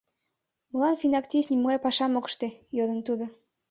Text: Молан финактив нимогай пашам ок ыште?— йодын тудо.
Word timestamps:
Молан 0.71 0.95
финактив 1.01 1.43
нимогай 1.49 1.79
пашам 1.85 2.11
ок 2.19 2.25
ыште?— 2.29 2.47
йодын 2.77 2.99
тудо. 3.07 3.25